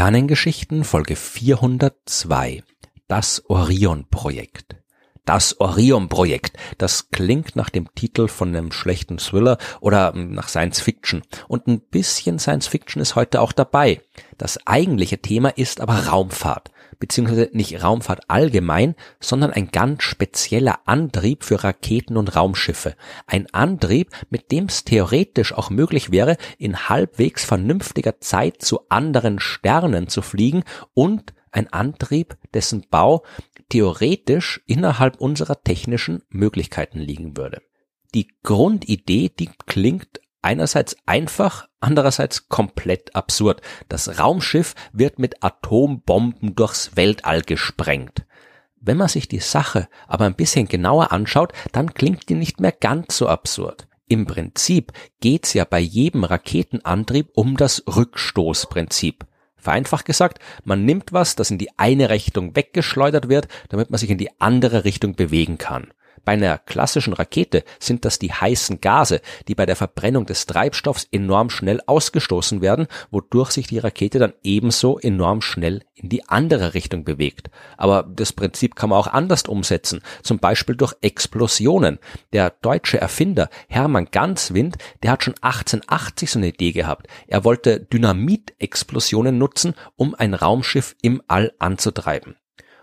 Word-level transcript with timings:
Sternengeschichten 0.00 0.82
Folge 0.82 1.14
402 1.14 2.62
Das 3.06 3.44
Orion-Projekt 3.50 4.76
Das 5.26 5.60
Orion-Projekt, 5.60 6.56
das 6.78 7.10
klingt 7.10 7.54
nach 7.54 7.68
dem 7.68 7.94
Titel 7.94 8.26
von 8.26 8.48
einem 8.48 8.72
schlechten 8.72 9.18
Thriller 9.18 9.58
oder 9.82 10.14
nach 10.14 10.48
Science 10.48 10.80
Fiction. 10.80 11.20
Und 11.48 11.66
ein 11.66 11.80
bisschen 11.80 12.38
Science 12.38 12.66
Fiction 12.66 13.02
ist 13.02 13.14
heute 13.14 13.42
auch 13.42 13.52
dabei. 13.52 14.00
Das 14.38 14.66
eigentliche 14.66 15.18
Thema 15.18 15.50
ist 15.50 15.82
aber 15.82 16.06
Raumfahrt 16.06 16.70
beziehungsweise 16.98 17.50
nicht 17.52 17.82
Raumfahrt 17.82 18.28
allgemein, 18.28 18.94
sondern 19.20 19.52
ein 19.52 19.70
ganz 19.70 20.02
spezieller 20.02 20.80
Antrieb 20.86 21.44
für 21.44 21.62
Raketen 21.62 22.16
und 22.16 22.34
Raumschiffe. 22.34 22.96
Ein 23.26 23.46
Antrieb, 23.52 24.10
mit 24.30 24.52
dem 24.52 24.66
es 24.66 24.84
theoretisch 24.84 25.52
auch 25.52 25.70
möglich 25.70 26.10
wäre, 26.10 26.36
in 26.58 26.88
halbwegs 26.88 27.44
vernünftiger 27.44 28.20
Zeit 28.20 28.62
zu 28.62 28.88
anderen 28.88 29.38
Sternen 29.38 30.08
zu 30.08 30.22
fliegen 30.22 30.64
und 30.94 31.32
ein 31.52 31.72
Antrieb, 31.72 32.36
dessen 32.54 32.86
Bau 32.90 33.24
theoretisch 33.68 34.60
innerhalb 34.66 35.20
unserer 35.20 35.62
technischen 35.62 36.22
Möglichkeiten 36.28 36.98
liegen 36.98 37.36
würde. 37.36 37.62
Die 38.14 38.28
Grundidee, 38.42 39.28
die 39.28 39.50
klingt 39.66 40.20
einerseits 40.42 40.96
einfach, 41.06 41.68
andererseits 41.80 42.48
komplett 42.48 43.14
absurd. 43.14 43.60
Das 43.88 44.18
Raumschiff 44.18 44.74
wird 44.92 45.18
mit 45.18 45.42
Atombomben 45.42 46.54
durchs 46.54 46.96
Weltall 46.96 47.42
gesprengt. 47.42 48.24
Wenn 48.80 48.96
man 48.96 49.08
sich 49.08 49.28
die 49.28 49.40
Sache 49.40 49.88
aber 50.08 50.24
ein 50.24 50.34
bisschen 50.34 50.66
genauer 50.66 51.12
anschaut, 51.12 51.52
dann 51.72 51.92
klingt 51.92 52.28
die 52.28 52.34
nicht 52.34 52.60
mehr 52.60 52.72
ganz 52.72 53.16
so 53.16 53.28
absurd. 53.28 53.86
Im 54.08 54.26
Prinzip 54.26 54.92
geht's 55.20 55.52
ja 55.52 55.64
bei 55.64 55.78
jedem 55.78 56.24
Raketenantrieb 56.24 57.28
um 57.34 57.56
das 57.56 57.84
Rückstoßprinzip. 57.86 59.26
Vereinfacht 59.56 60.06
gesagt, 60.06 60.38
man 60.64 60.84
nimmt 60.86 61.12
was, 61.12 61.36
das 61.36 61.50
in 61.50 61.58
die 61.58 61.78
eine 61.78 62.08
Richtung 62.08 62.56
weggeschleudert 62.56 63.28
wird, 63.28 63.46
damit 63.68 63.90
man 63.90 63.98
sich 63.98 64.10
in 64.10 64.18
die 64.18 64.40
andere 64.40 64.84
Richtung 64.84 65.14
bewegen 65.14 65.58
kann. 65.58 65.92
Bei 66.24 66.32
einer 66.32 66.58
klassischen 66.58 67.12
Rakete 67.12 67.64
sind 67.78 68.04
das 68.04 68.18
die 68.18 68.32
heißen 68.32 68.80
Gase, 68.80 69.20
die 69.48 69.54
bei 69.54 69.66
der 69.66 69.76
Verbrennung 69.76 70.26
des 70.26 70.46
Treibstoffs 70.46 71.06
enorm 71.10 71.50
schnell 71.50 71.80
ausgestoßen 71.86 72.60
werden, 72.60 72.86
wodurch 73.10 73.50
sich 73.50 73.66
die 73.66 73.78
Rakete 73.78 74.18
dann 74.18 74.34
ebenso 74.42 74.98
enorm 74.98 75.40
schnell 75.42 75.82
in 75.94 76.08
die 76.08 76.28
andere 76.28 76.74
Richtung 76.74 77.04
bewegt. 77.04 77.50
Aber 77.76 78.02
das 78.02 78.32
Prinzip 78.32 78.74
kann 78.74 78.90
man 78.90 78.98
auch 78.98 79.06
anders 79.06 79.42
umsetzen, 79.44 80.02
zum 80.22 80.38
Beispiel 80.38 80.76
durch 80.76 80.94
Explosionen. 81.00 81.98
Der 82.32 82.50
deutsche 82.50 83.00
Erfinder 83.00 83.48
Hermann 83.68 84.08
Ganswind, 84.10 84.76
der 85.02 85.12
hat 85.12 85.24
schon 85.24 85.34
1880 85.40 86.30
so 86.30 86.38
eine 86.38 86.48
Idee 86.48 86.72
gehabt. 86.72 87.06
Er 87.26 87.44
wollte 87.44 87.80
Dynamitexplosionen 87.80 89.36
nutzen, 89.38 89.74
um 89.96 90.14
ein 90.14 90.34
Raumschiff 90.34 90.96
im 91.02 91.22
All 91.28 91.52
anzutreiben 91.58 92.36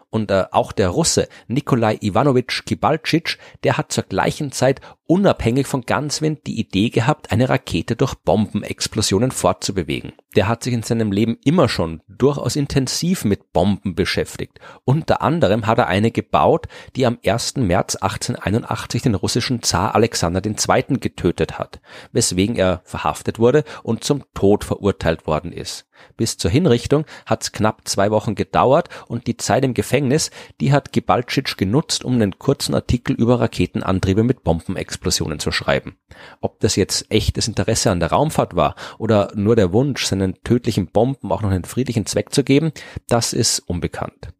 und 0.09 0.31
äh, 0.31 0.45
auch 0.51 0.71
der 0.71 0.89
Russe 0.89 1.27
Nikolai 1.47 1.97
Ivanovich 2.01 2.63
Kibalcic, 2.65 3.37
der 3.63 3.77
hat 3.77 3.91
zur 3.91 4.03
gleichen 4.03 4.51
Zeit 4.51 4.81
unabhängig 5.07 5.67
von 5.67 5.81
Ganswind 5.81 6.45
die 6.45 6.59
Idee 6.59 6.89
gehabt, 6.89 7.31
eine 7.31 7.49
Rakete 7.49 7.95
durch 7.95 8.13
Bombenexplosionen 8.13 9.31
fortzubewegen. 9.31 10.13
Der 10.35 10.47
hat 10.47 10.63
sich 10.63 10.73
in 10.73 10.83
seinem 10.83 11.11
Leben 11.11 11.37
immer 11.43 11.69
schon 11.69 12.01
durchaus 12.07 12.55
intensiv 12.55 13.25
mit 13.25 13.53
Bomben 13.53 13.95
beschäftigt. 13.95 14.59
Unter 14.83 15.21
anderem 15.21 15.65
hat 15.65 15.77
er 15.77 15.87
eine 15.87 16.11
gebaut, 16.11 16.67
die 16.95 17.05
am 17.05 17.17
1. 17.25 17.55
März 17.55 17.95
1881 17.95 19.01
den 19.01 19.15
russischen 19.15 19.63
Zar 19.63 19.95
Alexander 19.95 20.41
II. 20.45 20.99
getötet 20.99 21.57
hat, 21.57 21.79
weswegen 22.11 22.57
er 22.57 22.81
verhaftet 22.83 23.39
wurde 23.39 23.63
und 23.83 24.03
zum 24.03 24.23
Tod 24.33 24.63
verurteilt 24.63 25.25
worden 25.25 25.51
ist. 25.51 25.87
Bis 26.15 26.37
zur 26.37 26.51
Hinrichtung 26.51 27.05
hat's 27.25 27.51
knapp 27.51 27.87
zwei 27.87 28.11
Wochen 28.11 28.35
gedauert 28.35 28.89
und 29.07 29.25
die 29.25 29.37
Zeit 29.37 29.63
im 29.63 29.73
Gefängnis, 29.73 30.29
die 30.61 30.71
hat 30.71 30.91
Gibalcic 30.91 31.57
genutzt, 31.57 32.05
um 32.05 32.13
einen 32.13 32.37
kurzen 32.37 32.75
Artikel 32.75 33.15
über 33.15 33.39
Raketenantriebe 33.39 34.23
mit 34.23 34.43
Bombenexplosionen 34.43 34.96
Explosionen 34.97 35.39
zu 35.39 35.51
schreiben. 35.51 35.97
Ob 36.41 36.59
das 36.59 36.75
jetzt 36.75 37.05
echtes 37.09 37.47
Interesse 37.47 37.91
an 37.91 37.99
der 37.99 38.11
Raumfahrt 38.11 38.55
war 38.55 38.75
oder 38.97 39.31
nur 39.35 39.55
der 39.55 39.71
Wunsch, 39.71 40.05
seinen 40.05 40.41
tödlichen 40.43 40.87
Bomben 40.87 41.31
auch 41.31 41.41
noch 41.41 41.51
einen 41.51 41.65
friedlichen 41.65 42.07
Zweck 42.07 42.33
zu 42.33 42.43
geben, 42.43 42.71
das 43.07 43.33
ist 43.33 43.59
unbekannt. 43.59 44.33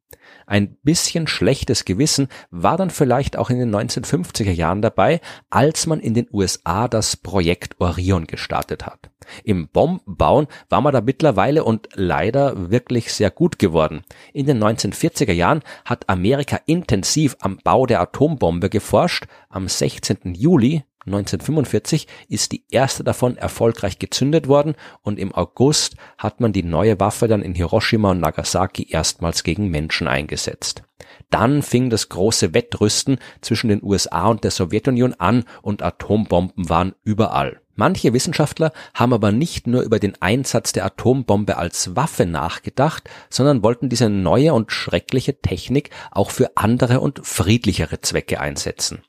Ein 0.48 0.78
bisschen 0.82 1.28
schlechtes 1.28 1.84
Gewissen 1.84 2.30
war 2.52 2.78
dann 2.78 2.90
vielleicht 2.90 3.38
auch 3.38 3.50
in 3.50 3.60
den 3.60 3.76
1950er 3.76 4.52
Jahren 4.52 4.82
dabei, 4.82 5.20
als 5.50 5.88
man 5.88 6.00
in 6.00 6.14
den 6.14 6.28
USA 6.32 6.88
das 6.88 7.18
Projekt 7.18 7.76
Orion 7.82 8.28
gestartet 8.28 8.86
hat. 8.86 9.12
Im 9.44 9.68
Bombenbauen 9.68 10.48
war 10.70 10.80
man 10.80 10.94
da 10.94 11.02
mittlerweile 11.02 11.66
und 11.66 11.90
leider 11.96 12.72
wirklich 12.72 13.14
sehr 13.14 13.30
gut 13.30 13.60
geworden. 13.60 14.04
In 14.32 14.46
den 14.46 14.64
1940er 14.64 15.34
Jahren 15.34 15.64
hat 15.84 16.08
Amerika 16.08 16.62
intensiv 16.66 17.36
am 17.42 17.60
Bau 17.62 17.86
der 17.86 18.00
Atombombe 18.00 18.70
geforscht. 18.70 19.28
Am 19.50 19.68
16. 19.68 20.34
Juli 20.34 20.84
1945 21.08 22.08
ist 22.28 22.52
die 22.52 22.64
erste 22.70 23.04
davon 23.04 23.38
erfolgreich 23.38 23.98
gezündet 23.98 24.48
worden 24.48 24.76
und 25.02 25.20
im 25.20 25.34
August 25.34 25.96
hat 26.18 26.40
man 26.40 26.54
die 26.54 26.64
neue 26.64 27.00
Waffe 27.00 27.28
dann 27.28 27.42
in 27.42 27.56
Hiroshima 27.56 28.12
und 28.12 28.20
Nagasaki 28.20 28.88
erstmals 28.90 29.44
gegen 29.44 29.70
Menschen 29.70 30.08
eingesetzt. 30.08 30.84
Dann 31.30 31.62
fing 31.62 31.90
das 31.90 32.10
große 32.10 32.54
Wettrüsten 32.54 33.20
zwischen 33.42 33.70
den 33.70 33.84
USA 33.84 34.28
und 34.28 34.44
der 34.44 34.52
Sowjetunion 34.52 35.14
an 35.14 35.46
und 35.62 35.82
Atombomben 35.82 36.70
waren 36.70 36.94
überall. 37.04 37.62
Manche 37.76 38.12
Wissenschaftler 38.12 38.74
haben 38.96 39.14
aber 39.14 39.32
nicht 39.32 39.68
nur 39.68 39.84
über 39.84 40.00
den 40.00 40.20
Einsatz 40.20 40.72
der 40.72 40.86
Atombombe 40.86 41.58
als 41.58 41.96
Waffe 41.96 42.26
nachgedacht, 42.26 43.08
sondern 43.30 43.62
wollten 43.62 43.88
diese 43.88 44.10
neue 44.10 44.54
und 44.54 44.72
schreckliche 44.72 45.42
Technik 45.42 45.92
auch 46.12 46.32
für 46.32 46.58
andere 46.58 47.00
und 47.02 47.26
friedlichere 47.26 48.02
Zwecke 48.02 48.40
einsetzen. 48.40 49.04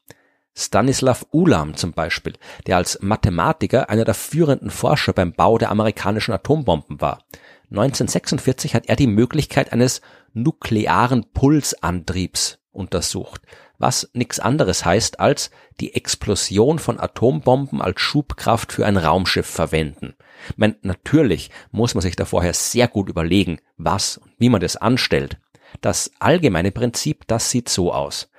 Stanislav 0.58 1.24
Ulam 1.30 1.76
zum 1.76 1.92
Beispiel, 1.92 2.34
der 2.66 2.78
als 2.78 3.00
Mathematiker 3.00 3.88
einer 3.88 4.04
der 4.04 4.14
führenden 4.14 4.70
Forscher 4.70 5.12
beim 5.12 5.32
Bau 5.32 5.56
der 5.56 5.70
amerikanischen 5.70 6.32
Atombomben 6.32 7.00
war. 7.00 7.24
1946 7.70 8.74
hat 8.74 8.86
er 8.86 8.96
die 8.96 9.06
Möglichkeit 9.06 9.72
eines 9.72 10.00
nuklearen 10.32 11.26
Pulsantriebs 11.32 12.58
untersucht, 12.72 13.42
was 13.78 14.10
nichts 14.14 14.40
anderes 14.40 14.84
heißt 14.84 15.20
als 15.20 15.50
die 15.78 15.94
Explosion 15.94 16.80
von 16.80 16.98
Atombomben 16.98 17.80
als 17.80 18.00
Schubkraft 18.00 18.72
für 18.72 18.84
ein 18.84 18.96
Raumschiff 18.96 19.46
verwenden. 19.46 20.14
Man, 20.56 20.76
natürlich 20.82 21.50
muss 21.70 21.94
man 21.94 22.02
sich 22.02 22.16
da 22.16 22.24
vorher 22.24 22.54
sehr 22.54 22.88
gut 22.88 23.08
überlegen, 23.08 23.60
was 23.76 24.16
und 24.16 24.32
wie 24.38 24.48
man 24.48 24.60
das 24.60 24.76
anstellt. 24.76 25.38
Das 25.80 26.10
allgemeine 26.18 26.72
Prinzip, 26.72 27.26
das 27.26 27.50
sieht 27.50 27.68
so 27.68 27.92
aus. 27.92 28.30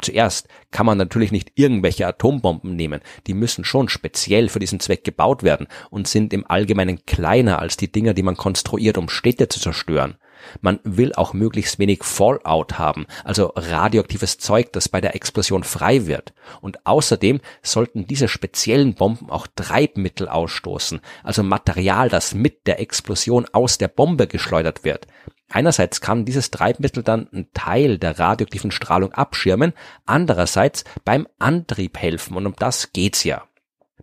Zuerst 0.00 0.48
kann 0.70 0.86
man 0.86 0.96
natürlich 0.96 1.32
nicht 1.32 1.52
irgendwelche 1.56 2.06
Atombomben 2.06 2.76
nehmen, 2.76 3.00
die 3.26 3.34
müssen 3.34 3.64
schon 3.64 3.88
speziell 3.88 4.48
für 4.48 4.60
diesen 4.60 4.78
Zweck 4.78 5.02
gebaut 5.02 5.42
werden 5.42 5.66
und 5.90 6.06
sind 6.06 6.32
im 6.32 6.48
Allgemeinen 6.48 7.04
kleiner 7.04 7.58
als 7.58 7.76
die 7.76 7.90
Dinger, 7.90 8.14
die 8.14 8.22
man 8.22 8.36
konstruiert, 8.36 8.96
um 8.96 9.08
Städte 9.08 9.48
zu 9.48 9.58
zerstören. 9.58 10.16
Man 10.60 10.78
will 10.84 11.12
auch 11.14 11.32
möglichst 11.32 11.80
wenig 11.80 12.04
Fallout 12.04 12.78
haben, 12.78 13.06
also 13.24 13.52
radioaktives 13.56 14.38
Zeug, 14.38 14.72
das 14.72 14.88
bei 14.88 15.00
der 15.00 15.16
Explosion 15.16 15.64
frei 15.64 16.06
wird. 16.06 16.32
Und 16.60 16.86
außerdem 16.86 17.40
sollten 17.62 18.06
diese 18.06 18.28
speziellen 18.28 18.94
Bomben 18.94 19.30
auch 19.30 19.46
Treibmittel 19.56 20.28
ausstoßen, 20.28 21.00
also 21.24 21.42
Material, 21.42 22.08
das 22.08 22.34
mit 22.34 22.66
der 22.66 22.80
Explosion 22.80 23.46
aus 23.52 23.78
der 23.78 23.88
Bombe 23.88 24.26
geschleudert 24.28 24.84
wird. 24.84 25.06
Einerseits 25.50 26.00
kann 26.00 26.24
dieses 26.24 26.50
Treibmittel 26.50 27.02
dann 27.02 27.28
einen 27.32 27.52
Teil 27.54 27.98
der 27.98 28.18
radioaktiven 28.18 28.70
Strahlung 28.70 29.12
abschirmen, 29.12 29.72
andererseits 30.04 30.84
beim 31.04 31.26
Antrieb 31.38 31.98
helfen 31.98 32.36
und 32.36 32.46
um 32.46 32.54
das 32.56 32.92
geht's 32.92 33.24
ja. 33.24 33.44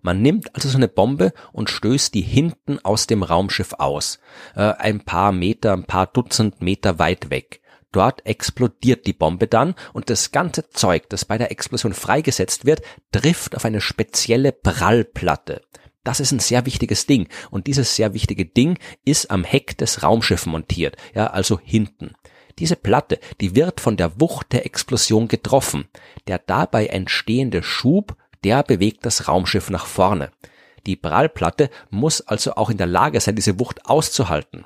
Man 0.02 0.22
nimmt 0.22 0.54
also 0.56 0.70
so 0.70 0.78
eine 0.78 0.88
Bombe 0.88 1.34
und 1.52 1.70
stößt 1.70 2.14
die 2.14 2.22
hinten 2.22 2.80
aus 2.84 3.08
dem 3.08 3.24
Raumschiff 3.24 3.74
aus, 3.74 4.20
äh, 4.56 4.62
ein 4.62 5.02
paar 5.02 5.32
Meter, 5.32 5.74
ein 5.74 5.86
paar 5.86 6.08
Dutzend 6.08 6.62
Meter 6.62 7.00
weit 7.00 7.30
weg. 7.30 7.62
Dort 7.92 8.26
explodiert 8.26 9.08
die 9.08 9.14
Bombe 9.14 9.48
dann 9.48 9.74
und 9.94 10.10
das 10.10 10.32
ganze 10.32 10.70
Zeug, 10.70 11.10
das 11.10 11.26
bei 11.26 11.38
der 11.38 11.50
Explosion 11.50 11.94
freigesetzt 11.94 12.66
wird, 12.66 12.82
trifft 13.12 13.56
auf 13.56 13.66
eine 13.66 13.82
spezielle 13.82 14.52
Prallplatte. 14.52 15.62
Das 16.06 16.22
ist 16.22 16.32
ein 16.32 16.40
sehr 16.40 16.66
wichtiges 16.66 17.08
Ding. 17.08 17.28
Und 17.52 17.68
dieses 17.68 17.96
sehr 17.98 18.14
wichtige 18.14 18.46
Ding 18.46 18.78
ist 19.04 19.30
am 19.32 19.44
Heck 19.44 19.78
des 19.78 20.04
Raumschiffs 20.04 20.46
montiert, 20.46 20.96
ja, 21.14 21.28
also 21.28 21.60
hinten. 21.62 22.14
Diese 22.60 22.78
Platte, 22.78 23.20
die 23.42 23.56
wird 23.56 23.82
von 23.82 23.98
der 23.98 24.22
Wucht 24.22 24.54
der 24.54 24.66
Explosion 24.66 25.28
getroffen. 25.28 25.90
Der 26.28 26.40
dabei 26.40 26.86
entstehende 26.86 27.64
Schub, 27.64 28.16
der 28.46 28.64
bewegt 28.64 29.06
das 29.06 29.28
Raumschiff 29.28 29.70
nach 29.70 29.88
vorne. 29.88 30.32
Die 30.86 30.96
Prallplatte 30.96 31.70
muss 31.90 32.22
also 32.22 32.56
auch 32.56 32.70
in 32.70 32.78
der 32.78 32.88
Lage 32.88 33.20
sein, 33.20 33.36
diese 33.36 33.60
Wucht 33.60 33.86
auszuhalten. 33.86 34.66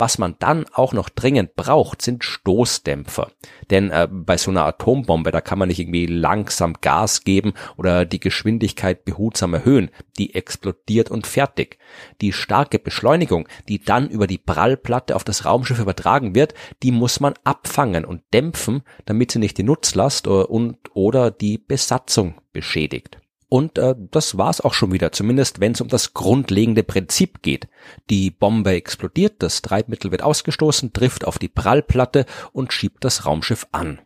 Was 0.00 0.16
man 0.16 0.36
dann 0.38 0.64
auch 0.72 0.94
noch 0.94 1.10
dringend 1.10 1.56
braucht, 1.56 2.00
sind 2.00 2.24
Stoßdämpfer. 2.24 3.32
Denn 3.68 3.90
äh, 3.90 4.08
bei 4.10 4.38
so 4.38 4.50
einer 4.50 4.64
Atombombe, 4.64 5.30
da 5.30 5.42
kann 5.42 5.58
man 5.58 5.68
nicht 5.68 5.78
irgendwie 5.78 6.06
langsam 6.06 6.72
Gas 6.80 7.22
geben 7.22 7.52
oder 7.76 8.06
die 8.06 8.18
Geschwindigkeit 8.18 9.04
behutsam 9.04 9.52
erhöhen. 9.52 9.90
Die 10.16 10.34
explodiert 10.34 11.10
und 11.10 11.26
fertig. 11.26 11.76
Die 12.22 12.32
starke 12.32 12.78
Beschleunigung, 12.78 13.46
die 13.68 13.84
dann 13.84 14.08
über 14.08 14.26
die 14.26 14.38
Prallplatte 14.38 15.14
auf 15.14 15.22
das 15.22 15.44
Raumschiff 15.44 15.78
übertragen 15.78 16.34
wird, 16.34 16.54
die 16.82 16.92
muss 16.92 17.20
man 17.20 17.34
abfangen 17.44 18.06
und 18.06 18.22
dämpfen, 18.32 18.80
damit 19.04 19.32
sie 19.32 19.38
nicht 19.38 19.58
die 19.58 19.64
Nutzlast 19.64 20.26
äh, 20.26 20.30
und 20.30 20.78
oder 20.94 21.30
die 21.30 21.58
Besatzung 21.58 22.40
beschädigt. 22.54 23.18
Und 23.50 23.78
äh, 23.78 23.96
das 24.12 24.38
war's 24.38 24.60
auch 24.60 24.74
schon 24.74 24.92
wieder, 24.92 25.10
zumindest 25.10 25.58
wenn 25.58 25.72
es 25.72 25.80
um 25.80 25.88
das 25.88 26.14
grundlegende 26.14 26.84
Prinzip 26.84 27.42
geht. 27.42 27.66
Die 28.08 28.30
Bombe 28.30 28.70
explodiert, 28.70 29.42
das 29.42 29.60
Treibmittel 29.60 30.12
wird 30.12 30.22
ausgestoßen, 30.22 30.92
trifft 30.92 31.24
auf 31.26 31.40
die 31.40 31.48
Prallplatte 31.48 32.26
und 32.52 32.72
schiebt 32.72 33.04
das 33.04 33.26
Raumschiff 33.26 33.66
an. 33.72 33.98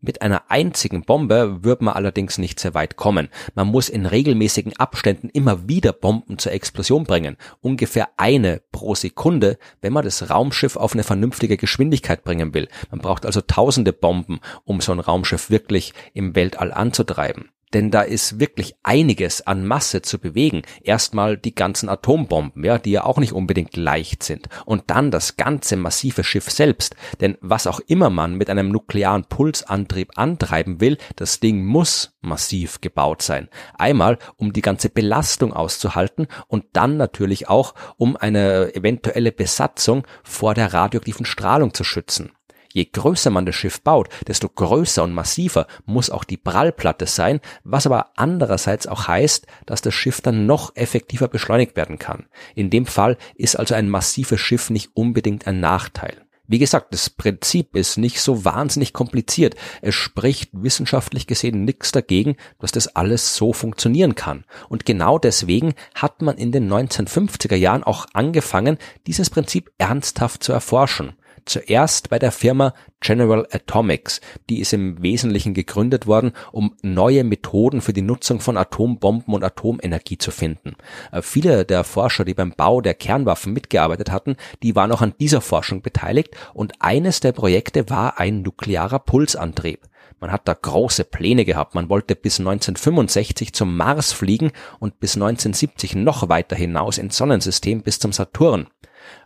Mit 0.00 0.22
einer 0.22 0.50
einzigen 0.50 1.04
Bombe 1.04 1.62
wird 1.62 1.82
man 1.82 1.94
allerdings 1.94 2.36
nicht 2.38 2.58
sehr 2.58 2.74
weit 2.74 2.96
kommen. 2.96 3.28
Man 3.54 3.68
muss 3.68 3.88
in 3.88 4.06
regelmäßigen 4.06 4.76
Abständen 4.76 5.28
immer 5.28 5.68
wieder 5.68 5.92
Bomben 5.92 6.38
zur 6.38 6.50
Explosion 6.50 7.04
bringen. 7.04 7.36
Ungefähr 7.60 8.08
eine 8.16 8.60
pro 8.72 8.96
Sekunde, 8.96 9.56
wenn 9.82 9.92
man 9.92 10.04
das 10.04 10.30
Raumschiff 10.30 10.76
auf 10.76 10.94
eine 10.94 11.04
vernünftige 11.04 11.56
Geschwindigkeit 11.56 12.24
bringen 12.24 12.54
will. 12.54 12.66
Man 12.90 13.00
braucht 13.00 13.24
also 13.24 13.40
tausende 13.40 13.92
Bomben, 13.92 14.40
um 14.64 14.80
so 14.80 14.90
ein 14.90 15.00
Raumschiff 15.00 15.48
wirklich 15.48 15.94
im 16.12 16.34
Weltall 16.34 16.72
anzutreiben 16.72 17.50
denn 17.72 17.90
da 17.90 18.02
ist 18.02 18.40
wirklich 18.40 18.74
einiges 18.82 19.46
an 19.46 19.66
Masse 19.66 20.02
zu 20.02 20.18
bewegen. 20.18 20.62
Erstmal 20.82 21.36
die 21.36 21.54
ganzen 21.54 21.88
Atombomben, 21.88 22.64
ja, 22.64 22.78
die 22.78 22.92
ja 22.92 23.04
auch 23.04 23.18
nicht 23.18 23.32
unbedingt 23.32 23.76
leicht 23.76 24.22
sind. 24.22 24.48
Und 24.64 24.84
dann 24.90 25.10
das 25.10 25.36
ganze 25.36 25.76
massive 25.76 26.24
Schiff 26.24 26.50
selbst. 26.50 26.96
Denn 27.20 27.36
was 27.40 27.66
auch 27.66 27.80
immer 27.80 28.10
man 28.10 28.34
mit 28.34 28.50
einem 28.50 28.70
nuklearen 28.70 29.24
Pulsantrieb 29.24 30.12
antreiben 30.16 30.80
will, 30.80 30.98
das 31.16 31.40
Ding 31.40 31.64
muss 31.64 32.16
massiv 32.20 32.80
gebaut 32.80 33.22
sein. 33.22 33.48
Einmal, 33.78 34.18
um 34.36 34.52
die 34.52 34.62
ganze 34.62 34.90
Belastung 34.90 35.52
auszuhalten 35.52 36.26
und 36.48 36.64
dann 36.72 36.96
natürlich 36.96 37.48
auch, 37.48 37.74
um 37.96 38.16
eine 38.16 38.74
eventuelle 38.74 39.32
Besatzung 39.32 40.06
vor 40.22 40.54
der 40.54 40.72
radioaktiven 40.74 41.24
Strahlung 41.26 41.74
zu 41.74 41.84
schützen. 41.84 42.32
Je 42.72 42.84
größer 42.84 43.30
man 43.30 43.46
das 43.46 43.56
Schiff 43.56 43.80
baut, 43.80 44.08
desto 44.26 44.48
größer 44.48 45.02
und 45.02 45.12
massiver 45.12 45.66
muss 45.86 46.10
auch 46.10 46.24
die 46.24 46.36
Prallplatte 46.36 47.06
sein, 47.06 47.40
was 47.64 47.86
aber 47.86 48.12
andererseits 48.16 48.86
auch 48.86 49.08
heißt, 49.08 49.46
dass 49.66 49.82
das 49.82 49.94
Schiff 49.94 50.20
dann 50.20 50.46
noch 50.46 50.76
effektiver 50.76 51.28
beschleunigt 51.28 51.76
werden 51.76 51.98
kann. 51.98 52.26
In 52.54 52.70
dem 52.70 52.86
Fall 52.86 53.16
ist 53.34 53.56
also 53.56 53.74
ein 53.74 53.88
massives 53.88 54.40
Schiff 54.40 54.70
nicht 54.70 54.90
unbedingt 54.94 55.46
ein 55.46 55.60
Nachteil. 55.60 56.24
Wie 56.50 56.58
gesagt, 56.58 56.92
das 56.92 57.10
Prinzip 57.10 57.76
ist 57.76 57.96
nicht 57.96 58.20
so 58.20 58.44
wahnsinnig 58.44 58.92
kompliziert. 58.92 59.54
Es 59.82 59.94
spricht 59.94 60.50
wissenschaftlich 60.52 61.28
gesehen 61.28 61.64
nichts 61.64 61.92
dagegen, 61.92 62.34
dass 62.58 62.72
das 62.72 62.88
alles 62.96 63.36
so 63.36 63.52
funktionieren 63.52 64.16
kann. 64.16 64.44
Und 64.68 64.84
genau 64.84 65.20
deswegen 65.20 65.74
hat 65.94 66.22
man 66.22 66.38
in 66.38 66.50
den 66.50 66.68
1950er 66.68 67.54
Jahren 67.54 67.84
auch 67.84 68.06
angefangen, 68.14 68.78
dieses 69.06 69.30
Prinzip 69.30 69.70
ernsthaft 69.78 70.42
zu 70.42 70.52
erforschen. 70.52 71.12
Zuerst 71.44 72.10
bei 72.10 72.18
der 72.18 72.32
Firma 72.32 72.74
General 73.00 73.46
Atomics, 73.50 74.20
die 74.48 74.60
ist 74.60 74.72
im 74.72 75.02
Wesentlichen 75.02 75.54
gegründet 75.54 76.06
worden, 76.06 76.32
um 76.52 76.76
neue 76.82 77.24
Methoden 77.24 77.80
für 77.80 77.92
die 77.92 78.02
Nutzung 78.02 78.40
von 78.40 78.56
Atombomben 78.56 79.34
und 79.34 79.44
Atomenergie 79.44 80.18
zu 80.18 80.30
finden. 80.30 80.76
Äh, 81.12 81.22
viele 81.22 81.64
der 81.64 81.84
Forscher, 81.84 82.24
die 82.24 82.34
beim 82.34 82.52
Bau 82.52 82.80
der 82.80 82.94
Kernwaffen 82.94 83.52
mitgearbeitet 83.52 84.10
hatten, 84.10 84.36
die 84.62 84.76
waren 84.76 84.92
auch 84.92 85.02
an 85.02 85.14
dieser 85.18 85.40
Forschung 85.40 85.82
beteiligt 85.82 86.36
und 86.54 86.74
eines 86.80 87.20
der 87.20 87.32
Projekte 87.32 87.88
war 87.88 88.18
ein 88.18 88.42
nuklearer 88.42 88.98
Pulsantrieb. 88.98 89.80
Man 90.20 90.30
hat 90.30 90.46
da 90.46 90.54
große 90.54 91.04
Pläne 91.04 91.46
gehabt. 91.46 91.74
Man 91.74 91.88
wollte 91.88 92.14
bis 92.14 92.38
1965 92.40 93.54
zum 93.54 93.76
Mars 93.76 94.12
fliegen 94.12 94.52
und 94.78 95.00
bis 95.00 95.16
1970 95.16 95.96
noch 95.96 96.28
weiter 96.28 96.56
hinaus 96.56 96.98
ins 96.98 97.16
Sonnensystem 97.16 97.82
bis 97.82 97.98
zum 97.98 98.12
Saturn. 98.12 98.66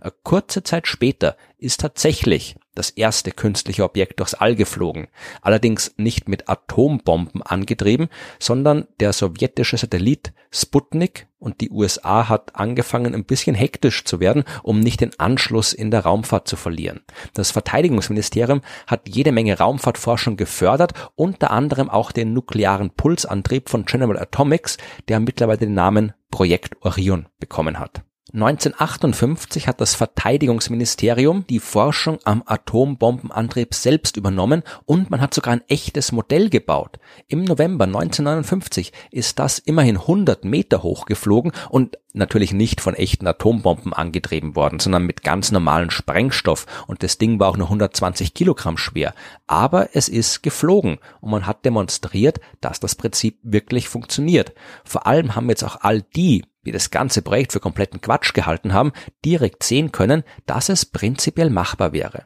Äh, 0.01 0.11
kurze 0.23 0.63
Zeit 0.63 0.87
später 0.87 1.37
ist 1.59 1.81
tatsächlich 1.81 2.57
das 2.75 2.91
erste 2.91 3.31
künstliche 3.31 3.85
Objekt 3.85 4.19
durchs 4.19 4.35
All 4.35 4.57
geflogen, 4.57 5.09
allerdings 5.43 5.95
nicht 5.97 6.29
mit 6.29 6.49
Atombomben 6.49 7.43
angetrieben, 7.43 8.09
sondern 8.39 8.87
der 9.01 9.13
sowjetische 9.13 9.77
Satellit 9.77 10.33
Sputnik 10.51 11.27
und 11.39 11.61
die 11.61 11.71
USA 11.71 12.29
hat 12.29 12.55
angefangen 12.57 13.15
ein 13.15 13.25
bisschen 13.25 13.55
hektisch 13.55 14.05
zu 14.05 14.21
werden, 14.21 14.45
um 14.63 14.81
nicht 14.81 15.01
den 15.01 15.19
Anschluss 15.19 15.73
in 15.73 15.91
der 15.91 16.01
Raumfahrt 16.01 16.49
zu 16.49 16.57
verlieren. 16.57 17.01
Das 17.35 17.51
Verteidigungsministerium 17.51 18.61
hat 18.87 19.09
jede 19.09 19.33
Menge 19.33 19.59
Raumfahrtforschung 19.59 20.37
gefördert, 20.37 20.93
unter 21.17 21.51
anderem 21.51 21.91
auch 21.91 22.13
den 22.13 22.33
nuklearen 22.33 22.91
Pulsantrieb 22.91 23.69
von 23.69 23.85
General 23.85 24.19
Atomics, 24.19 24.79
der 25.09 25.21
mittlerweile 25.21 25.59
den 25.59 25.75
Namen 25.75 26.13
Projekt 26.31 26.77
Orion 26.83 27.27
bekommen 27.39 27.79
hat. 27.79 28.03
1958 28.33 29.69
hat 29.69 29.83
das 29.83 29.95
Verteidigungsministerium 29.95 31.47
die 31.47 31.61
Forschung 31.61 32.19
am 32.25 32.43
Atombombenantrieb 32.47 33.75
selbst 33.75 34.17
übernommen 34.17 34.63
und 34.87 35.11
man 35.11 35.21
hat 35.21 35.35
sogar 35.35 35.53
ein 35.53 35.63
echtes 35.69 36.11
Modell 36.11 36.49
gebaut. 36.49 36.99
Im 37.29 37.45
November 37.45 37.85
1959 37.85 38.93
ist 39.11 39.39
das 39.39 39.59
immerhin 39.59 39.99
100 39.99 40.47
Meter 40.47 40.83
hoch 40.83 41.05
geflogen 41.05 41.53
und 41.69 41.99
natürlich 42.15 42.55
nicht 42.55 42.81
von 42.81 42.95
echten 42.95 43.27
Atombomben 43.27 43.93
angetrieben 43.93 44.57
worden, 44.57 44.81
sondern 44.81 45.05
mit 45.05 45.23
ganz 45.23 45.53
normalen 45.53 45.91
Sprengstoff 45.91 46.65
und 46.87 47.03
das 47.03 47.19
Ding 47.19 47.39
war 47.39 47.51
auch 47.51 47.59
nur 47.59 47.67
120 47.67 48.33
Kilogramm 48.33 48.79
schwer. 48.79 49.15
Aber 49.47 49.91
es 49.93 50.09
ist 50.09 50.43
geflogen 50.43 50.99
und 51.21 51.31
man 51.31 51.47
hat 51.47 51.67
demonstriert, 51.67 52.41
dass 52.63 52.81
das 52.81 52.95
Prinzip 52.95 53.39
wirklich 53.43 53.89
funktioniert. 53.89 54.55
Vor 54.83 55.07
allem 55.07 55.37
haben 55.37 55.51
jetzt 55.51 55.63
auch 55.63 55.83
all 55.83 56.01
die, 56.01 56.45
die 56.65 56.73
das 56.73 56.91
ganze 56.91 57.23
Projekt 57.23 57.53
für 57.53 57.61
kompletten 57.61 58.01
Quatsch 58.01 58.35
gehalten 58.35 58.73
haben, 58.73 58.93
direkt 59.25 59.63
sehen 59.63 59.93
können, 59.93 60.25
dass 60.47 60.69
es 60.69 60.85
prinzipiell 60.85 61.51
machbar 61.51 61.93
wäre. 61.93 62.25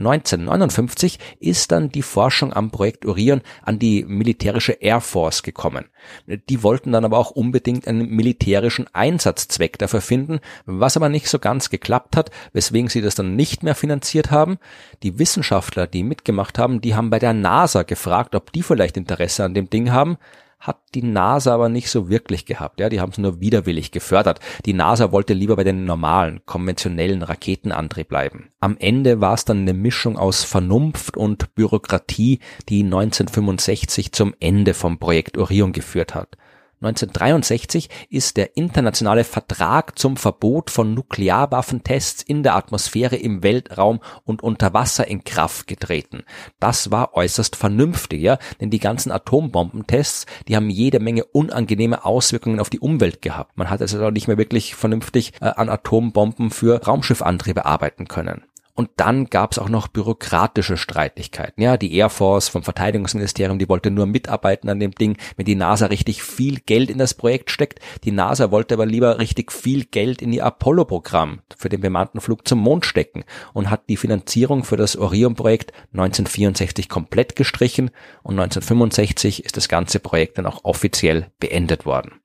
1959 0.00 1.18
ist 1.40 1.72
dann 1.72 1.90
die 1.90 2.02
Forschung 2.02 2.54
am 2.54 2.70
Projekt 2.70 3.04
Orion 3.04 3.42
an 3.62 3.78
die 3.78 4.04
militärische 4.04 4.72
Air 4.72 5.00
Force 5.00 5.42
gekommen. 5.42 5.86
Die 6.26 6.62
wollten 6.62 6.92
dann 6.92 7.04
aber 7.04 7.18
auch 7.18 7.30
unbedingt 7.30 7.86
einen 7.86 8.08
militärischen 8.08 8.86
Einsatzzweck 8.94 9.78
dafür 9.78 10.00
finden, 10.00 10.40
was 10.64 10.96
aber 10.96 11.10
nicht 11.10 11.28
so 11.28 11.38
ganz 11.38 11.68
geklappt 11.68 12.16
hat, 12.16 12.30
weswegen 12.52 12.88
sie 12.88 13.02
das 13.02 13.14
dann 13.14 13.36
nicht 13.36 13.62
mehr 13.62 13.74
finanziert 13.74 14.30
haben. 14.30 14.58
Die 15.02 15.18
Wissenschaftler, 15.18 15.86
die 15.86 16.02
mitgemacht 16.02 16.58
haben, 16.58 16.80
die 16.80 16.94
haben 16.94 17.10
bei 17.10 17.18
der 17.18 17.34
NASA 17.34 17.82
gefragt, 17.82 18.34
ob 18.34 18.52
die 18.52 18.62
vielleicht 18.62 18.96
Interesse 18.96 19.44
an 19.44 19.54
dem 19.54 19.68
Ding 19.68 19.92
haben 19.92 20.16
hat 20.60 20.78
die 20.94 21.02
NASA 21.02 21.54
aber 21.54 21.70
nicht 21.70 21.90
so 21.90 22.10
wirklich 22.10 22.44
gehabt. 22.44 22.80
Ja, 22.80 22.90
die 22.90 23.00
haben 23.00 23.10
es 23.10 23.18
nur 23.18 23.40
widerwillig 23.40 23.90
gefördert. 23.90 24.40
Die 24.66 24.74
NASA 24.74 25.10
wollte 25.10 25.32
lieber 25.32 25.56
bei 25.56 25.64
den 25.64 25.86
normalen, 25.86 26.40
konventionellen 26.44 27.22
Raketenantrieb 27.22 28.08
bleiben. 28.08 28.50
Am 28.60 28.76
Ende 28.78 29.20
war 29.20 29.34
es 29.34 29.46
dann 29.46 29.62
eine 29.62 29.72
Mischung 29.72 30.18
aus 30.18 30.44
Vernunft 30.44 31.16
und 31.16 31.54
Bürokratie, 31.54 32.40
die 32.68 32.84
1965 32.84 34.12
zum 34.12 34.34
Ende 34.38 34.74
vom 34.74 34.98
Projekt 34.98 35.38
Orion 35.38 35.72
geführt 35.72 36.14
hat. 36.14 36.36
1963 36.82 37.90
ist 38.08 38.38
der 38.38 38.56
internationale 38.56 39.24
Vertrag 39.24 39.98
zum 39.98 40.16
Verbot 40.16 40.70
von 40.70 40.94
Nuklearwaffentests 40.94 42.22
in 42.22 42.42
der 42.42 42.54
Atmosphäre, 42.54 43.16
im 43.16 43.42
Weltraum 43.42 44.00
und 44.24 44.42
unter 44.42 44.72
Wasser 44.72 45.06
in 45.06 45.22
Kraft 45.22 45.66
getreten. 45.66 46.24
Das 46.58 46.90
war 46.90 47.14
äußerst 47.14 47.54
vernünftig, 47.54 48.22
ja, 48.22 48.38
denn 48.62 48.70
die 48.70 48.78
ganzen 48.78 49.12
Atombombentests, 49.12 50.24
die 50.48 50.56
haben 50.56 50.70
jede 50.70 51.00
Menge 51.00 51.24
unangenehme 51.24 52.06
Auswirkungen 52.06 52.60
auf 52.60 52.70
die 52.70 52.80
Umwelt 52.80 53.20
gehabt. 53.20 53.58
Man 53.58 53.68
hat 53.68 53.82
also 53.82 54.10
nicht 54.10 54.26
mehr 54.26 54.38
wirklich 54.38 54.74
vernünftig 54.74 55.34
äh, 55.42 55.46
an 55.46 55.68
Atombomben 55.68 56.50
für 56.50 56.82
Raumschiffantriebe 56.82 57.66
arbeiten 57.66 58.08
können. 58.08 58.44
Und 58.74 58.90
dann 58.96 59.26
gab 59.26 59.52
es 59.52 59.58
auch 59.58 59.68
noch 59.68 59.88
bürokratische 59.88 60.76
Streitigkeiten. 60.76 61.62
Ja, 61.62 61.76
die 61.76 61.94
Air 61.94 62.08
Force 62.08 62.48
vom 62.48 62.62
Verteidigungsministerium, 62.62 63.58
die 63.58 63.68
wollte 63.68 63.90
nur 63.90 64.06
mitarbeiten 64.06 64.68
an 64.68 64.80
dem 64.80 64.92
Ding, 64.92 65.16
wenn 65.36 65.44
die 65.44 65.54
NASA 65.54 65.86
richtig 65.86 66.22
viel 66.22 66.60
Geld 66.60 66.90
in 66.90 66.98
das 66.98 67.14
Projekt 67.14 67.50
steckt. 67.50 67.80
Die 68.04 68.12
NASA 68.12 68.50
wollte 68.50 68.74
aber 68.74 68.86
lieber 68.86 69.18
richtig 69.18 69.52
viel 69.52 69.84
Geld 69.84 70.22
in 70.22 70.32
ihr 70.32 70.44
Apollo-Programm 70.44 71.40
für 71.56 71.68
den 71.68 71.80
bemannten 71.80 72.20
Flug 72.20 72.46
zum 72.46 72.60
Mond 72.60 72.86
stecken 72.86 73.24
und 73.52 73.70
hat 73.70 73.88
die 73.88 73.96
Finanzierung 73.96 74.64
für 74.64 74.76
das 74.76 74.96
Orion-Projekt 74.96 75.72
1964 75.92 76.88
komplett 76.88 77.36
gestrichen 77.36 77.90
und 78.22 78.38
1965 78.38 79.44
ist 79.44 79.56
das 79.56 79.68
ganze 79.68 80.00
Projekt 80.00 80.38
dann 80.38 80.46
auch 80.46 80.64
offiziell 80.64 81.30
beendet 81.38 81.86
worden. 81.86 82.20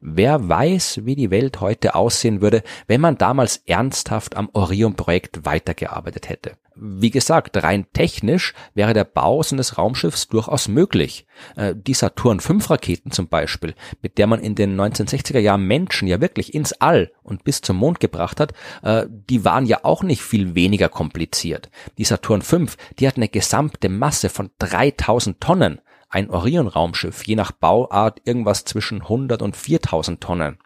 Wer 0.00 0.48
weiß, 0.48 1.00
wie 1.04 1.16
die 1.16 1.30
Welt 1.30 1.60
heute 1.60 1.94
aussehen 1.94 2.40
würde, 2.40 2.62
wenn 2.86 3.00
man 3.00 3.18
damals 3.18 3.58
ernsthaft 3.66 4.36
am 4.36 4.48
Orion-Projekt 4.52 5.44
weitergearbeitet 5.44 6.28
hätte. 6.28 6.52
Wie 6.82 7.10
gesagt, 7.10 7.62
rein 7.62 7.84
technisch 7.92 8.54
wäre 8.72 8.94
der 8.94 9.04
Bau 9.04 9.42
eines 9.50 9.76
Raumschiffs 9.76 10.28
durchaus 10.28 10.66
möglich. 10.66 11.26
Äh, 11.54 11.74
die 11.76 11.92
Saturn 11.92 12.40
V 12.40 12.54
Raketen 12.70 13.10
zum 13.10 13.28
Beispiel, 13.28 13.74
mit 14.00 14.16
der 14.16 14.26
man 14.26 14.40
in 14.40 14.54
den 14.54 14.80
1960er 14.80 15.40
Jahren 15.40 15.66
Menschen 15.66 16.08
ja 16.08 16.22
wirklich 16.22 16.54
ins 16.54 16.72
All 16.72 17.12
und 17.22 17.44
bis 17.44 17.60
zum 17.60 17.76
Mond 17.76 18.00
gebracht 18.00 18.40
hat, 18.40 18.54
äh, 18.82 19.04
die 19.08 19.44
waren 19.44 19.66
ja 19.66 19.80
auch 19.82 20.02
nicht 20.02 20.22
viel 20.22 20.54
weniger 20.54 20.88
kompliziert. 20.88 21.68
Die 21.98 22.04
Saturn 22.04 22.40
V, 22.40 22.60
die 22.98 23.06
hat 23.06 23.16
eine 23.16 23.28
gesamte 23.28 23.90
Masse 23.90 24.30
von 24.30 24.50
3000 24.58 25.38
Tonnen 25.38 25.80
ein 26.10 26.28
Orion-Raumschiff, 26.28 27.24
je 27.24 27.36
nach 27.36 27.52
Bauart 27.52 28.20
irgendwas 28.24 28.64
zwischen 28.64 29.02
100 29.02 29.40
und 29.42 29.56
4000 29.56 30.20
Tonnen. 30.20 30.58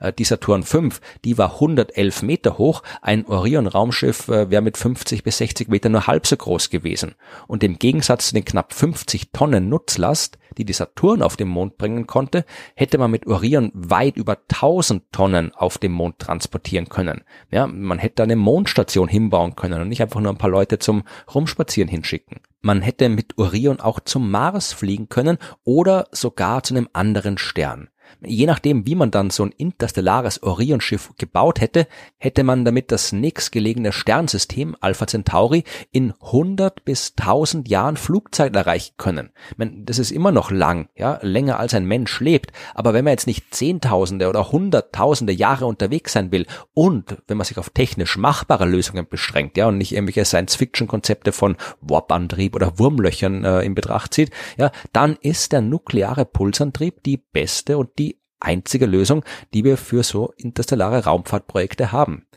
Äh, 0.00 0.12
die 0.12 0.24
Saturn 0.24 0.62
V, 0.62 0.88
die 1.24 1.38
war 1.38 1.54
111 1.54 2.22
Meter 2.22 2.58
hoch, 2.58 2.82
ein 3.02 3.26
Orion-Raumschiff 3.26 4.28
äh, 4.28 4.50
wäre 4.50 4.62
mit 4.62 4.76
50 4.76 5.22
bis 5.22 5.38
60 5.38 5.68
Meter 5.68 5.88
nur 5.88 6.06
halb 6.06 6.26
so 6.26 6.36
groß 6.36 6.70
gewesen. 6.70 7.14
Und 7.46 7.62
im 7.64 7.78
Gegensatz 7.78 8.28
zu 8.28 8.34
den 8.34 8.44
knapp 8.44 8.72
50 8.72 9.30
Tonnen 9.32 9.68
Nutzlast, 9.68 10.38
die 10.56 10.64
die 10.64 10.72
Saturn 10.72 11.22
auf 11.22 11.36
den 11.36 11.48
Mond 11.48 11.78
bringen 11.78 12.06
konnte, 12.06 12.44
hätte 12.74 12.98
man 12.98 13.10
mit 13.10 13.26
Orion 13.26 13.70
weit 13.74 14.16
über 14.16 14.38
1000 14.50 15.12
Tonnen 15.12 15.54
auf 15.54 15.78
dem 15.78 15.92
Mond 15.92 16.18
transportieren 16.18 16.88
können. 16.88 17.22
Ja, 17.50 17.66
man 17.66 17.98
hätte 17.98 18.22
eine 18.22 18.36
Mondstation 18.36 19.08
hinbauen 19.08 19.56
können 19.56 19.80
und 19.80 19.88
nicht 19.88 20.02
einfach 20.02 20.20
nur 20.20 20.32
ein 20.32 20.38
paar 20.38 20.50
Leute 20.50 20.78
zum 20.78 21.04
Rumspazieren 21.32 21.88
hinschicken. 21.88 22.40
Man 22.60 22.82
hätte 22.82 23.08
mit 23.08 23.38
Orion 23.38 23.80
auch 23.80 24.00
zum 24.00 24.30
Mars 24.30 24.72
fliegen 24.72 25.08
können 25.08 25.38
oder 25.64 26.08
sogar 26.10 26.62
zu 26.64 26.74
einem 26.74 26.88
anderen 26.92 27.38
Stern. 27.38 27.88
Je 28.20 28.46
nachdem, 28.46 28.86
wie 28.86 28.94
man 28.94 29.10
dann 29.10 29.30
so 29.30 29.44
ein 29.44 29.54
interstellares 29.56 30.42
Orion-Schiff 30.42 31.12
gebaut 31.18 31.60
hätte, 31.60 31.86
hätte 32.16 32.42
man 32.42 32.64
damit 32.64 32.90
das 32.90 33.12
nächstgelegene 33.12 33.92
Sternsystem 33.92 34.76
Alpha 34.80 35.06
Centauri 35.06 35.64
in 35.92 36.14
100 36.20 36.84
bis 36.84 37.14
1000 37.16 37.68
Jahren 37.68 37.96
Flugzeit 37.96 38.56
erreichen 38.56 38.94
können. 38.96 39.30
Meine, 39.56 39.82
das 39.84 39.98
ist 39.98 40.10
immer 40.10 40.32
noch 40.32 40.50
lang, 40.50 40.88
ja, 40.96 41.18
länger 41.22 41.60
als 41.60 41.74
ein 41.74 41.84
Mensch 41.84 42.20
lebt. 42.20 42.52
Aber 42.74 42.92
wenn 42.92 43.04
man 43.04 43.12
jetzt 43.12 43.26
nicht 43.26 43.54
Zehntausende 43.54 44.28
oder 44.28 44.50
Hunderttausende 44.50 45.32
Jahre 45.32 45.66
unterwegs 45.66 46.12
sein 46.12 46.32
will 46.32 46.46
und 46.74 47.18
wenn 47.28 47.36
man 47.36 47.44
sich 47.44 47.58
auf 47.58 47.70
technisch 47.70 48.16
machbare 48.16 48.64
Lösungen 48.64 49.06
beschränkt, 49.08 49.56
ja, 49.56 49.66
und 49.68 49.78
nicht 49.78 49.92
irgendwelche 49.92 50.24
Science-Fiction-Konzepte 50.24 51.32
von 51.32 51.56
Warp-Antrieb 51.80 52.54
oder 52.54 52.78
Wurmlöchern 52.78 53.44
äh, 53.44 53.60
in 53.62 53.74
Betracht 53.74 54.14
zieht, 54.14 54.30
ja, 54.56 54.70
dann 54.92 55.16
ist 55.20 55.52
der 55.52 55.60
nukleare 55.60 56.24
Pulsantrieb 56.24 57.02
die 57.02 57.16
beste 57.16 57.78
und 57.78 57.97
einzige 58.40 58.86
Lösung, 58.86 59.24
die 59.54 59.64
wir 59.64 59.76
für 59.76 60.02
so 60.02 60.32
interstellare 60.36 61.04
Raumfahrtprojekte 61.04 61.92
haben. 61.92 62.27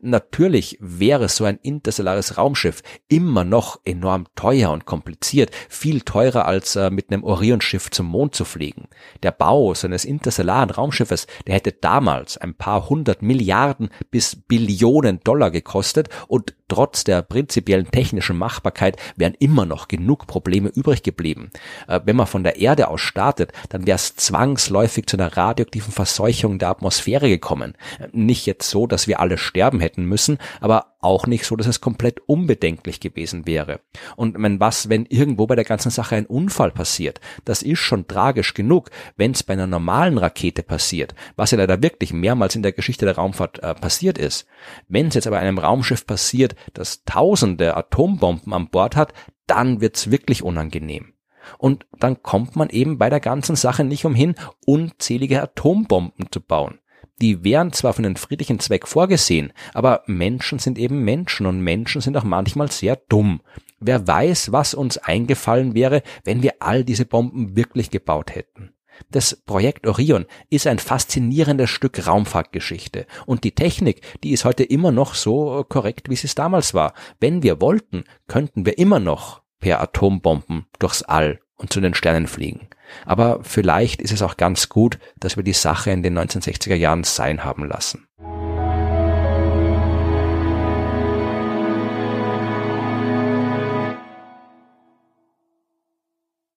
Natürlich 0.00 0.78
wäre 0.80 1.28
so 1.28 1.44
ein 1.44 1.58
interstellares 1.60 2.38
Raumschiff 2.38 2.82
immer 3.08 3.42
noch 3.42 3.80
enorm 3.84 4.26
teuer 4.36 4.70
und 4.70 4.84
kompliziert, 4.84 5.50
viel 5.68 6.02
teurer 6.02 6.46
als 6.46 6.76
äh, 6.76 6.90
mit 6.90 7.10
einem 7.10 7.24
Orion-Schiff 7.24 7.90
zum 7.90 8.06
Mond 8.06 8.34
zu 8.34 8.44
fliegen. 8.44 8.88
Der 9.24 9.32
Bau 9.32 9.74
so 9.74 9.88
eines 9.88 10.04
interstellaren 10.04 10.70
Raumschiffes, 10.70 11.26
der 11.46 11.56
hätte 11.56 11.72
damals 11.72 12.38
ein 12.38 12.54
paar 12.54 12.88
hundert 12.88 13.22
Milliarden 13.22 13.90
bis 14.10 14.36
Billionen 14.36 15.18
Dollar 15.24 15.50
gekostet 15.50 16.08
und 16.28 16.54
trotz 16.68 17.02
der 17.02 17.22
prinzipiellen 17.22 17.90
technischen 17.90 18.36
Machbarkeit 18.38 18.96
wären 19.16 19.34
immer 19.34 19.66
noch 19.66 19.88
genug 19.88 20.26
Probleme 20.26 20.68
übrig 20.68 21.02
geblieben. 21.02 21.50
Äh, 21.88 22.00
wenn 22.04 22.16
man 22.16 22.26
von 22.26 22.44
der 22.44 22.56
Erde 22.60 22.88
aus 22.88 23.00
startet, 23.00 23.52
dann 23.70 23.86
wäre 23.86 23.96
es 23.96 24.14
zwangsläufig 24.14 25.06
zu 25.06 25.16
einer 25.16 25.36
radioaktiven 25.36 25.92
Verseuchung 25.92 26.58
der 26.58 26.68
Atmosphäre 26.68 27.28
gekommen. 27.28 27.74
Äh, 27.98 28.08
nicht 28.12 28.46
jetzt 28.46 28.70
so, 28.70 28.86
dass 28.86 29.08
wir 29.08 29.18
alle 29.18 29.38
sterben 29.38 29.80
hätten 29.88 30.04
müssen, 30.04 30.38
aber 30.60 30.94
auch 31.00 31.26
nicht 31.26 31.44
so, 31.44 31.56
dass 31.56 31.66
es 31.66 31.80
komplett 31.80 32.20
unbedenklich 32.26 33.00
gewesen 33.00 33.46
wäre. 33.46 33.80
Und 34.16 34.40
wenn 34.40 34.60
was, 34.60 34.88
wenn 34.88 35.06
irgendwo 35.06 35.46
bei 35.46 35.56
der 35.56 35.64
ganzen 35.64 35.90
Sache 35.90 36.16
ein 36.16 36.26
Unfall 36.26 36.70
passiert, 36.70 37.20
das 37.44 37.62
ist 37.62 37.78
schon 37.78 38.06
tragisch 38.06 38.54
genug, 38.54 38.90
wenn 39.16 39.32
es 39.32 39.42
bei 39.42 39.54
einer 39.54 39.66
normalen 39.66 40.18
Rakete 40.18 40.62
passiert, 40.62 41.14
was 41.36 41.50
ja 41.50 41.58
leider 41.58 41.82
wirklich 41.82 42.12
mehrmals 42.12 42.54
in 42.54 42.62
der 42.62 42.72
Geschichte 42.72 43.04
der 43.04 43.16
Raumfahrt 43.16 43.62
äh, 43.62 43.74
passiert 43.74 44.18
ist. 44.18 44.46
Wenn 44.88 45.08
es 45.08 45.14
jetzt 45.14 45.26
aber 45.26 45.38
einem 45.38 45.58
Raumschiff 45.58 46.06
passiert, 46.06 46.54
das 46.74 47.04
tausende 47.04 47.76
Atombomben 47.76 48.52
an 48.52 48.68
Bord 48.68 48.96
hat, 48.96 49.12
dann 49.46 49.80
wird's 49.80 50.10
wirklich 50.10 50.42
unangenehm. 50.42 51.14
Und 51.56 51.86
dann 51.98 52.22
kommt 52.22 52.56
man 52.56 52.68
eben 52.68 52.98
bei 52.98 53.08
der 53.08 53.20
ganzen 53.20 53.56
Sache 53.56 53.84
nicht 53.84 54.04
umhin, 54.04 54.34
unzählige 54.66 55.42
Atombomben 55.42 56.26
zu 56.30 56.40
bauen. 56.40 56.78
Die 57.20 57.42
wären 57.42 57.72
zwar 57.72 57.92
für 57.94 58.02
einen 58.02 58.16
friedlichen 58.16 58.60
Zweck 58.60 58.86
vorgesehen, 58.86 59.52
aber 59.74 60.02
Menschen 60.06 60.58
sind 60.58 60.78
eben 60.78 61.04
Menschen 61.04 61.46
und 61.46 61.60
Menschen 61.60 62.00
sind 62.00 62.16
auch 62.16 62.24
manchmal 62.24 62.70
sehr 62.70 62.96
dumm. 63.08 63.40
Wer 63.80 64.06
weiß, 64.06 64.52
was 64.52 64.74
uns 64.74 64.98
eingefallen 64.98 65.74
wäre, 65.74 66.02
wenn 66.24 66.42
wir 66.42 66.54
all 66.60 66.84
diese 66.84 67.04
Bomben 67.04 67.56
wirklich 67.56 67.90
gebaut 67.90 68.34
hätten. 68.34 68.72
Das 69.10 69.36
Projekt 69.36 69.86
Orion 69.86 70.26
ist 70.50 70.66
ein 70.66 70.78
faszinierendes 70.78 71.70
Stück 71.70 72.06
Raumfahrtgeschichte 72.06 73.06
und 73.26 73.44
die 73.44 73.54
Technik, 73.54 74.02
die 74.24 74.32
ist 74.32 74.44
heute 74.44 74.64
immer 74.64 74.90
noch 74.90 75.14
so 75.14 75.64
korrekt, 75.68 76.10
wie 76.10 76.16
sie 76.16 76.26
es 76.26 76.34
damals 76.34 76.74
war. 76.74 76.94
Wenn 77.20 77.42
wir 77.42 77.60
wollten, 77.60 78.04
könnten 78.26 78.66
wir 78.66 78.78
immer 78.78 78.98
noch 78.98 79.42
per 79.60 79.80
Atombomben 79.80 80.66
durchs 80.78 81.02
All 81.02 81.40
und 81.58 81.72
zu 81.72 81.80
den 81.80 81.94
Sternen 81.94 82.26
fliegen. 82.26 82.68
Aber 83.04 83.40
vielleicht 83.42 84.00
ist 84.00 84.12
es 84.12 84.22
auch 84.22 84.36
ganz 84.36 84.68
gut, 84.68 84.98
dass 85.16 85.36
wir 85.36 85.44
die 85.44 85.52
Sache 85.52 85.90
in 85.90 86.02
den 86.02 86.18
1960er 86.18 86.74
Jahren 86.74 87.04
sein 87.04 87.44
haben 87.44 87.66
lassen. 87.66 88.08